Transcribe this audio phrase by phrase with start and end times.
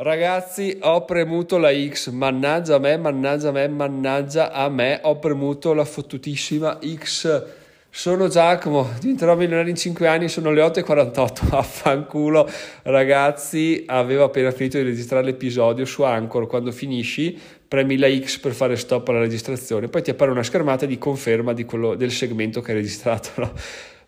[0.00, 5.18] Ragazzi, ho premuto la X, mannaggia a me, mannaggia a me, mannaggia a me, ho
[5.18, 7.46] premuto la fottutissima X.
[7.90, 12.48] Sono Giacomo, diventerò milionario in 5 anni, sono le 8.48, affanculo.
[12.84, 17.36] Ragazzi, avevo appena finito di registrare l'episodio su Anchor, quando finisci
[17.68, 21.52] premi la X per fare stop alla registrazione, poi ti appare una schermata di conferma
[21.52, 23.52] di quello, del segmento che hai registrato, no?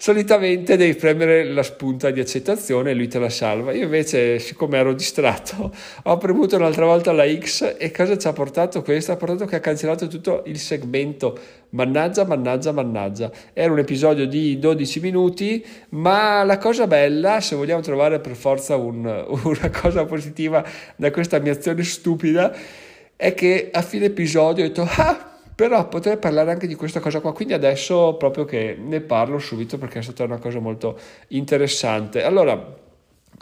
[0.02, 3.72] solitamente devi premere la spunta di accettazione e lui te la salva.
[3.72, 5.70] Io invece, siccome ero distratto,
[6.04, 9.12] ho premuto un'altra volta la X e cosa ci ha portato questo?
[9.12, 11.38] Ha portato che ha cancellato tutto il segmento.
[11.70, 13.30] Mannaggia, mannaggia, mannaggia.
[13.52, 18.76] Era un episodio di 12 minuti, ma la cosa bella, se vogliamo trovare per forza
[18.76, 19.04] un,
[19.44, 20.64] una cosa positiva
[20.96, 22.56] da questa mia azione stupida,
[23.20, 27.20] è che a fine episodio ho detto, ah, però potrei parlare anche di questa cosa
[27.20, 30.98] qua, quindi adesso proprio che ne parlo subito perché è stata una cosa molto
[31.28, 32.22] interessante.
[32.22, 32.78] Allora,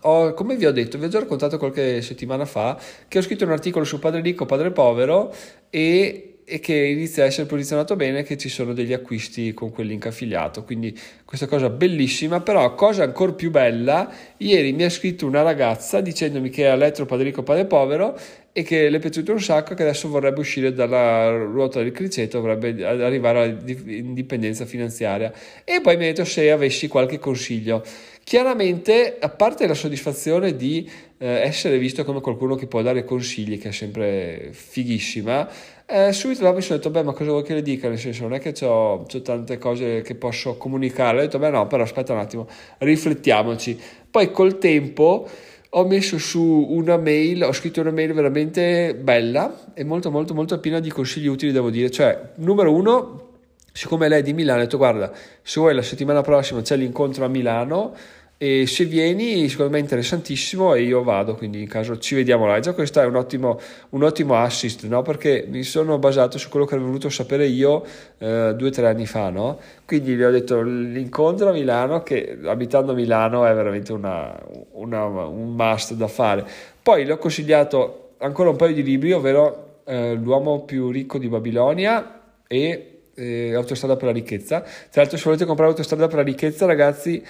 [0.02, 3.44] ho, come vi ho detto, vi ho già raccontato qualche settimana fa che ho scritto
[3.44, 5.32] un articolo su Padre Ricco, Padre Povero
[5.70, 9.86] e e che inizia a essere posizionato bene che ci sono degli acquisti con quel
[9.86, 15.26] link affiliato quindi questa cosa bellissima però cosa ancora più bella ieri mi ha scritto
[15.26, 18.16] una ragazza dicendomi che ha letto Padre Ricco Padre Povero
[18.58, 22.40] e che le è piaciuto un sacco che adesso vorrebbe uscire dalla ruota del criceto
[22.40, 25.32] vorrebbe arrivare all'indipendenza finanziaria.
[25.62, 27.84] E poi mi ha detto se avessi qualche consiglio
[28.28, 33.58] Chiaramente, a parte la soddisfazione di eh, essere visto come qualcuno che può dare consigli,
[33.58, 35.48] che è sempre fighissima,
[35.86, 37.88] eh, subito dopo mi sono detto, beh, ma cosa vuoi che le dica?
[37.88, 41.16] Nel senso, non è che ho tante cose che posso comunicare.
[41.16, 43.80] Ho detto, beh, no, però aspetta un attimo, riflettiamoci.
[44.10, 45.26] Poi col tempo
[45.70, 50.60] ho messo su una mail, ho scritto una mail veramente bella e molto, molto, molto
[50.60, 51.90] piena di consigli utili, devo dire.
[51.90, 53.28] Cioè, numero uno,
[53.72, 57.24] siccome lei è di Milano, ho detto, guarda, se vuoi la settimana prossima c'è l'incontro
[57.24, 57.94] a Milano
[58.40, 62.46] e se vieni secondo me è interessantissimo e io vado quindi in caso ci vediamo
[62.46, 63.58] là già questo è un ottimo,
[63.90, 65.02] un ottimo assist no?
[65.02, 67.84] perché mi sono basato su quello che avevo voluto sapere io
[68.18, 69.58] eh, due o tre anni fa no?
[69.84, 74.40] quindi gli ho detto l'incontro a Milano che abitando a Milano è veramente una,
[74.70, 76.46] una, un must da fare
[76.80, 81.28] poi le ho consigliato ancora un paio di libri ovvero eh, L'uomo più ricco di
[81.28, 84.60] Babilonia e eh, Autostrada per la ricchezza.
[84.60, 87.22] Tra l'altro, se volete comprare Autostrada per la ricchezza, ragazzi,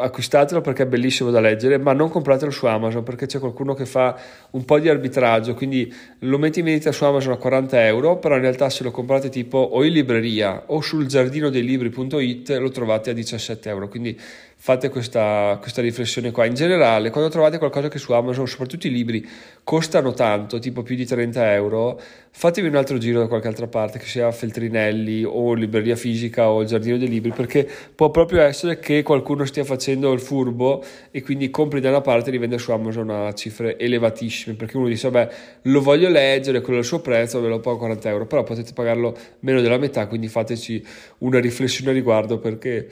[0.00, 3.86] acquistatelo perché è bellissimo da leggere, ma non compratelo su Amazon perché c'è qualcuno che
[3.86, 4.18] fa
[4.50, 5.54] un po' di arbitraggio.
[5.54, 8.90] Quindi lo metti in vendita su Amazon a 40 euro, però in realtà se lo
[8.90, 13.88] comprate tipo o in libreria o sul giardino dei libri.it lo trovate a 17 euro.
[13.88, 14.18] Quindi
[14.62, 16.44] fate questa, questa, riflessione qua.
[16.44, 19.26] In generale, quando trovate qualcosa che su Amazon, soprattutto i libri,
[19.64, 21.98] costano tanto, tipo più di 30 euro,
[22.30, 26.60] fatevi un altro giro da qualche altra parte, che sia Feltrinelli o libreria fisica o
[26.60, 31.22] il giardino dei libri, perché può proprio essere che qualcuno stia facendo il furbo e
[31.22, 35.08] quindi compri da una parte e rivende su Amazon a cifre elevatissime, perché uno dice,
[35.08, 38.42] vabbè, lo voglio leggere, quello è il suo prezzo, ve lo pago 40 euro, però
[38.42, 40.84] potete pagarlo meno della metà, quindi fateci
[41.20, 42.88] una riflessione a riguardo perché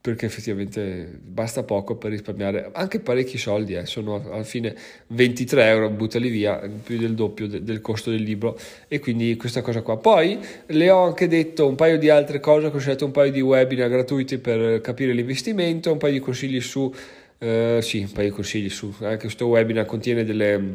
[0.00, 3.84] perché effettivamente basta poco per risparmiare anche parecchi soldi, eh.
[3.84, 4.74] sono alla fine
[5.08, 9.60] 23 euro, buttali via, più del doppio de- del costo del libro e quindi questa
[9.60, 9.96] cosa qua.
[9.96, 13.40] Poi le ho anche detto un paio di altre cose, ho consigliato un paio di
[13.40, 16.92] webinar gratuiti per capire l'investimento, un paio di consigli su,
[17.38, 20.72] eh, sì, un paio di consigli su, anche questo webinar contiene delle,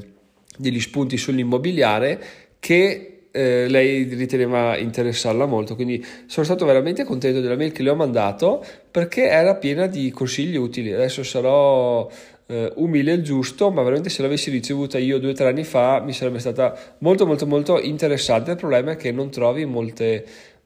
[0.57, 2.21] degli spunti sull'immobiliare
[2.59, 7.89] che eh, lei riteneva interessarla molto, quindi sono stato veramente contento della mail che le
[7.89, 10.93] ho mandato perché era piena di consigli utili.
[10.93, 12.07] Adesso sarò
[12.45, 15.99] eh, umile il giusto, ma veramente se l'avessi ricevuta io due o tre anni fa
[15.99, 18.51] mi sarebbe stata molto molto molto interessante.
[18.51, 20.23] Il problema è che non trovi molte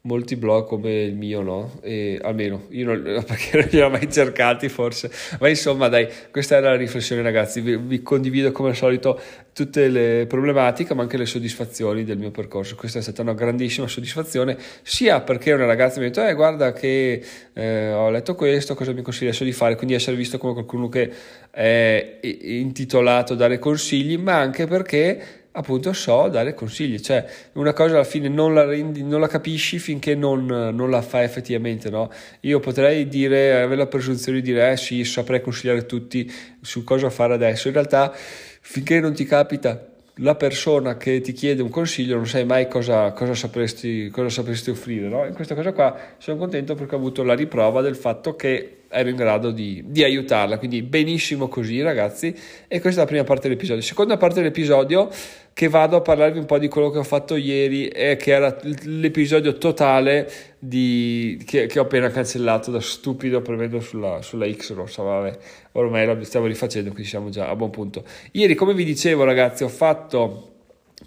[0.07, 1.79] molti blog come il mio, no?
[1.81, 5.11] E almeno io non, perché non li ho mai cercati, forse.
[5.39, 7.59] Ma insomma, dai, questa era la riflessione, ragazzi.
[7.59, 9.19] Vi, vi, condivido come al solito
[9.53, 12.75] tutte le problematiche, ma anche le soddisfazioni del mio percorso.
[12.75, 16.71] Questa è stata una grandissima soddisfazione, sia perché una ragazza mi ha detto, eh, guarda
[16.71, 17.21] che
[17.53, 19.75] eh, ho letto questo, cosa mi consigli adesso di fare?
[19.75, 21.11] Quindi essere visto come qualcuno che
[21.51, 27.95] è intitolato a dare consigli, ma anche perché appunto so dare consigli, cioè una cosa
[27.95, 32.11] alla fine non la, rendi, non la capisci finché non, non, la fai effettivamente, no?
[32.41, 36.31] Io potrei dire, avere la presunzione di dire, eh sì, saprei consigliare tutti
[36.61, 39.83] su cosa fare adesso, in realtà finché non ti capita
[40.21, 44.69] la persona che ti chiede un consiglio non sai mai cosa, cosa, sapresti, cosa sapresti
[44.69, 45.25] offrire, no?
[45.25, 49.09] In questa cosa qua sono contento perché ho avuto la riprova del fatto che ero
[49.09, 50.57] in grado di, di, aiutarla.
[50.57, 52.33] Quindi benissimo così, ragazzi.
[52.67, 53.81] E questa è la prima parte dell'episodio.
[53.81, 55.09] Seconda parte dell'episodio,
[55.53, 58.57] che vado a parlarvi un po' di quello che ho fatto ieri, e che era
[58.83, 60.29] l'episodio totale
[60.59, 65.03] di, che, che, ho appena cancellato da stupido premendo sulla, sulla X rossa.
[65.03, 65.37] Vabbè,
[65.73, 68.03] ormai la stiamo rifacendo, quindi siamo già a buon punto.
[68.31, 70.56] Ieri, come vi dicevo, ragazzi, ho fatto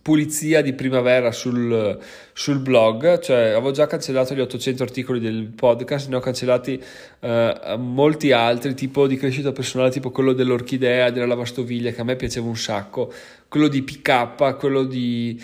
[0.02, 1.98] pulizia di primavera sul,
[2.32, 6.82] sul, blog, cioè avevo già cancellato gli 800 articoli del podcast, ne ho cancellati
[7.20, 12.16] eh, molti altri, tipo di crescita personale, tipo quello dell'orchidea, della lavastoviglie, che a me
[12.16, 13.12] piaceva un sacco,
[13.48, 15.40] quello di PK, quello di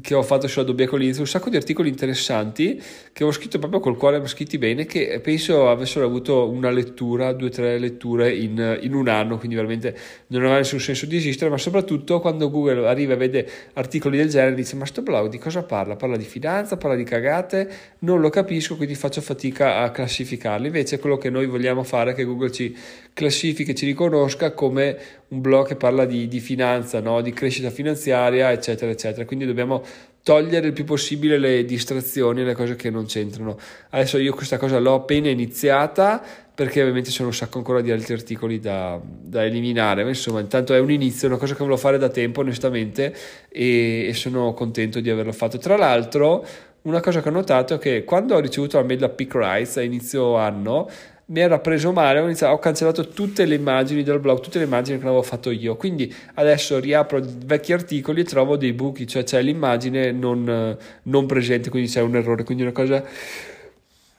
[0.00, 2.80] che ho fatto su Adobe Collins, un sacco di articoli interessanti
[3.12, 7.32] che ho scritto proprio col cuore, ma scritti bene, che penso avessero avuto una lettura,
[7.32, 9.96] due o tre letture in, in, un anno, quindi veramente
[10.28, 14.28] non aveva nessun senso di esistere, ma soprattutto quando Google arriva e vede articoli del
[14.28, 15.96] genere dice ma sto blog di cosa parla?
[15.96, 17.70] Parla di finanza, parla di cagate,
[18.00, 22.14] non lo capisco, quindi faccio fatica a classificarli, invece quello che noi vogliamo fare è
[22.14, 22.76] che Google ci
[23.18, 24.96] classifichi, ci riconosca come
[25.28, 27.20] un blog che parla di, di finanza, no?
[27.20, 29.24] di crescita finanziaria, eccetera, eccetera.
[29.24, 29.82] Quindi dobbiamo
[30.22, 33.58] togliere il più possibile le distrazioni, le cose che non c'entrano.
[33.90, 36.22] Adesso io questa cosa l'ho appena iniziata
[36.54, 40.72] perché ovviamente c'è un sacco ancora di altri articoli da, da, eliminare, ma insomma intanto
[40.74, 43.14] è un inizio, è una cosa che volevo fare da tempo onestamente
[43.48, 45.58] e, e sono contento di averlo fatto.
[45.58, 46.46] Tra l'altro
[46.82, 49.76] una cosa che ho notato è che quando ho ricevuto la mail da Pick Rights
[49.76, 50.88] a inizio anno
[51.30, 54.64] mi era preso male, ho, iniziato, ho, cancellato tutte le immagini del blog, tutte le
[54.64, 59.24] immagini che avevo fatto io, quindi adesso riapro vecchi articoli e trovo dei buchi, cioè
[59.24, 63.04] c'è l'immagine non, non presente, quindi c'è un errore, quindi una cosa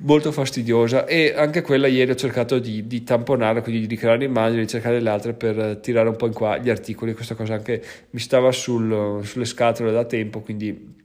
[0.02, 1.06] molto fastidiosa.
[1.06, 5.00] E anche quella ieri ho cercato di, di tamponare, quindi di ricreare immagini, di cercare
[5.00, 8.52] le altre per tirare un po' in qua gli articoli, questa cosa anche mi stava
[8.52, 10.98] sul, sulle scatole da tempo, quindi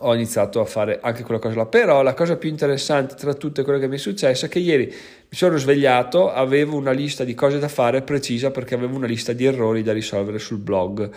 [0.00, 1.66] ho iniziato a fare anche quella cosa là.
[1.66, 4.86] Però la cosa più interessante tra tutte quelle che mi è successo è che ieri
[4.86, 9.32] mi sono svegliato, avevo una lista di cose da fare precisa perché avevo una lista
[9.32, 11.10] di errori da risolvere sul blog.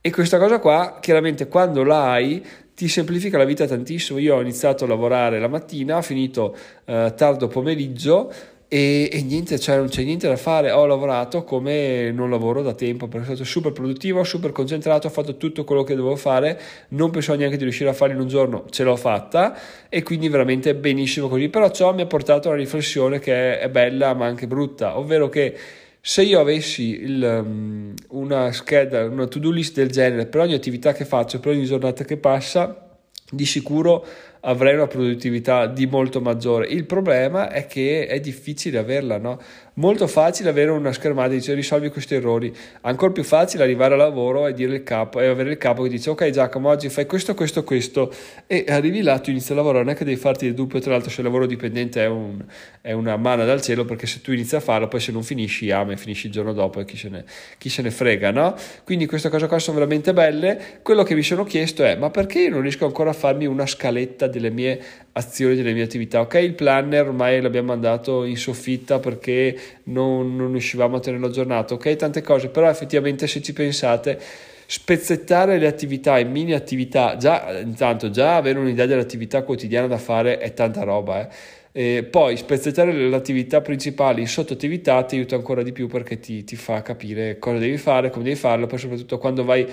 [0.00, 2.44] E questa cosa qua, chiaramente, quando la hai,
[2.76, 4.18] ti semplifica la vita tantissimo.
[4.18, 6.54] Io ho iniziato a lavorare la mattina, ho finito
[6.84, 8.32] eh, tardo pomeriggio
[8.68, 10.72] e, e, niente, cioè non c'è niente da fare.
[10.72, 15.10] Ho lavorato come non lavoro da tempo perché sono stato super produttivo, super concentrato, ho
[15.10, 16.60] fatto tutto quello che dovevo fare.
[16.88, 19.56] Non pensavo neanche di riuscire a farlo in un giorno, ce l'ho fatta
[19.88, 21.48] e quindi veramente benissimo così.
[21.48, 25.28] Però ciò mi ha portato a una riflessione che è bella ma anche brutta, ovvero
[25.28, 25.56] che
[26.00, 30.92] se io avessi il, um, una scheda, una to-do list del genere per ogni attività
[30.92, 32.86] che faccio, per ogni giornata che passa,
[33.30, 34.04] di sicuro
[34.46, 36.66] avrei una produttività di molto maggiore.
[36.66, 39.40] Il problema è che è difficile averla, no?
[39.78, 42.50] Molto facile avere una schermata e dice risolvi questi errori,
[42.80, 46.08] ancora più facile arrivare al lavoro e il capo e avere il capo che dice
[46.08, 48.10] ok Giacomo oggi fai questo, questo, questo.
[48.46, 50.92] E arrivi là, tu inizi a lavorare, non è che devi farti il dubbio, tra
[50.92, 52.42] l'altro se il lavoro dipendente è, un,
[52.80, 55.70] è una manna dal cielo perché se tu inizi a farlo poi se non finisci
[55.70, 57.26] ama e finisci il giorno dopo e chi se ne,
[57.58, 58.54] chi se ne frega, no?
[58.82, 62.40] Quindi queste cose qua sono veramente belle, quello che mi sono chiesto è ma perché
[62.40, 64.80] io non riesco ancora a farmi una scaletta delle mie
[65.16, 66.20] azioni delle mie attività.
[66.20, 71.74] Ok, il planner ormai l'abbiamo mandato in soffitta perché non, non riuscivamo a tenerlo aggiornato.
[71.74, 74.20] Ok, tante cose, però effettivamente se ci pensate
[74.68, 80.38] spezzettare le attività in mini attività, già intanto già avere un'idea dell'attività quotidiana da fare
[80.38, 81.28] è tanta roba, eh.
[81.76, 86.42] E poi spezzettare le attività principali in sottoattività ti aiuta ancora di più perché ti,
[86.42, 89.66] ti fa capire cosa devi fare, come devi farlo, poi soprattutto quando vai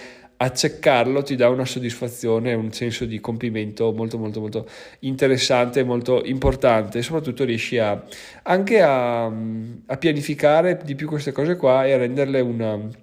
[0.44, 4.68] acceccarlo ti dà una soddisfazione, un senso di compimento molto molto molto
[5.00, 8.04] interessante, molto importante e soprattutto riesci a,
[8.44, 13.02] anche a, a pianificare di più queste cose qua e a renderle una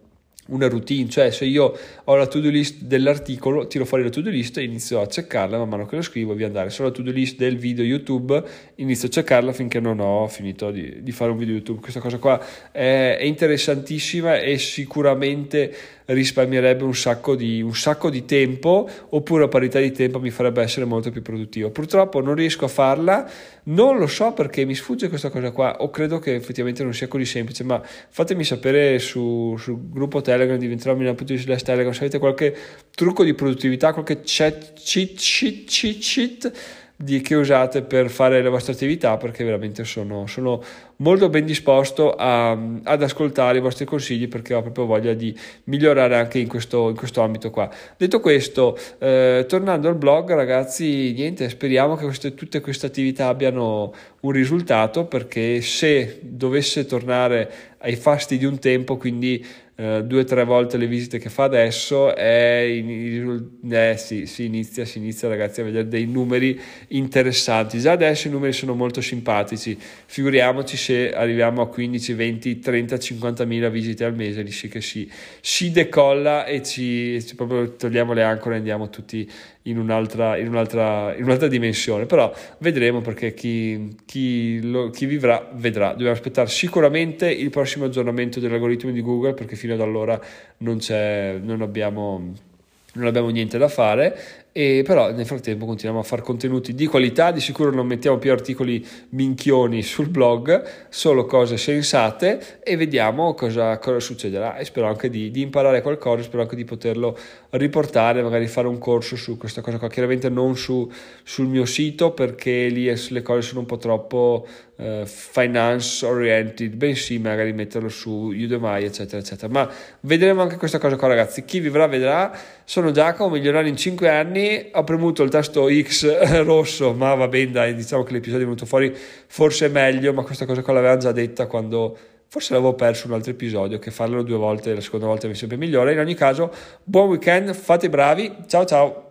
[0.50, 4.58] una routine, cioè se io ho la to-do list dell'articolo, tiro fuori la to-do list
[4.58, 6.70] e inizio a checkarla man mano che lo scrivo via andare.
[6.70, 8.42] Se ho la to-do list del video YouTube,
[8.76, 11.80] inizio a checkarla finché non ho finito di, di fare un video YouTube.
[11.80, 15.72] Questa cosa qua è, è interessantissima e sicuramente
[16.12, 20.62] risparmierebbe un sacco, di, un sacco di tempo oppure a parità di tempo mi farebbe
[20.62, 21.70] essere molto più produttivo.
[21.70, 23.28] Purtroppo non riesco a farla,
[23.64, 27.08] non lo so perché mi sfugge questa cosa qua o credo che effettivamente non sia
[27.08, 32.56] così semplice, ma fatemi sapere su, sul gruppo Telegram diventerò slash Telegram se avete qualche
[32.90, 36.52] trucco di produttività, qualche chat, cheat, cheat, cheat, cheat
[36.96, 40.62] di, che usate per fare le vostre attività perché veramente sono, sono
[41.00, 46.16] molto ben disposto a, ad ascoltare i vostri consigli perché ho proprio voglia di migliorare
[46.16, 47.70] anche in questo, in questo ambito qua.
[47.96, 53.92] Detto questo, eh, tornando al blog ragazzi, niente, speriamo che queste, tutte queste attività abbiano
[54.20, 59.44] un risultato perché se dovesse tornare ai fasti di un tempo, quindi
[59.80, 64.84] eh, due o tre volte le visite che fa adesso, è eh, sì, si, inizia,
[64.84, 67.78] si inizia ragazzi a vedere dei numeri interessanti.
[67.78, 72.98] Già adesso i numeri sono molto simpatici, figuriamoci se se arriviamo a 15, 20, 30,
[72.98, 75.08] 50 mila visite al mese, lì sì che si,
[75.40, 79.30] si decolla e ci, ci togliamo le ancore e andiamo tutti
[79.62, 82.06] in un'altra, in un'altra, in un'altra dimensione.
[82.06, 85.90] Però vedremo perché chi, chi, lo, chi vivrà vedrà.
[85.90, 90.20] Dobbiamo aspettare sicuramente il prossimo aggiornamento dell'algoritmo di Google perché fino ad allora
[90.58, 92.48] non, c'è, non abbiamo
[92.92, 97.30] non abbiamo niente da fare e però nel frattempo continuiamo a fare contenuti di qualità,
[97.30, 103.78] di sicuro non mettiamo più articoli minchioni sul blog, solo cose sensate e vediamo cosa,
[103.78, 104.56] cosa succederà.
[104.56, 107.16] E spero anche di, di, imparare qualcosa, spero anche di poterlo
[107.50, 110.90] riportare, magari fare un corso su questa cosa qua, chiaramente non su,
[111.22, 117.18] sul mio sito perché lì le cose sono un po' troppo uh, finance oriented, bensì
[117.18, 121.86] magari metterlo su Udemy eccetera eccetera, ma vedremo anche questa cosa qua ragazzi, chi vivrà
[121.86, 127.14] vedrà, sono Giacomo, migliorare in 5 anni anni, ho premuto il tasto X rosso, ma
[127.14, 128.94] va bene, dai, diciamo che l'episodio è venuto fuori
[129.26, 133.32] forse meglio, ma questa cosa qua l'avevamo già detta quando forse l'avevo perso un altro
[133.32, 135.92] episodio, che farlo due volte, la seconda volta mi sembra migliore.
[135.92, 136.52] In ogni caso,
[136.84, 139.09] buon weekend, fate bravi, ciao ciao!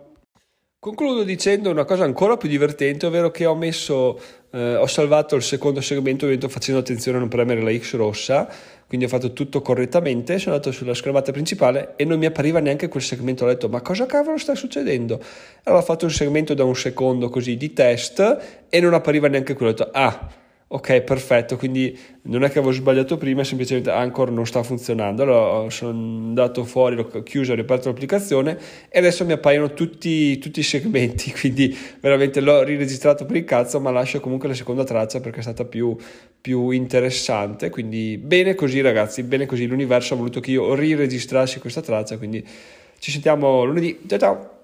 [0.82, 4.18] Concludo dicendo una cosa ancora più divertente, ovvero che ho messo,
[4.50, 8.48] eh, ho salvato il secondo segmento facendo attenzione a non premere la X rossa,
[8.86, 12.88] quindi ho fatto tutto correttamente, sono andato sulla schermata principale e non mi appariva neanche
[12.88, 15.22] quel segmento, ho detto ma cosa cavolo sta succedendo?
[15.64, 19.52] Allora ho fatto un segmento da un secondo così di test e non appariva neanche
[19.52, 20.30] quello, ho detto ah
[20.72, 21.56] ok perfetto.
[21.56, 25.22] Quindi non è che avevo sbagliato prima semplicemente Anchor non sta funzionando.
[25.22, 28.58] Allora sono andato fuori l'ho chiuso ho riaperto l'applicazione
[28.88, 31.32] e adesso mi appaiono tutti, tutti, i segmenti.
[31.38, 35.42] Quindi veramente l'ho riregistrato per il cazzo ma lascio comunque la seconda traccia perché è
[35.42, 35.96] stata più,
[36.40, 37.68] più interessante.
[37.70, 39.66] Quindi bene così ragazzi bene così.
[39.66, 42.16] L'universo ha voluto che io riregistrassi questa traccia.
[42.16, 42.46] Quindi
[42.98, 43.98] ci sentiamo lunedì.
[44.06, 44.59] Ciao ciao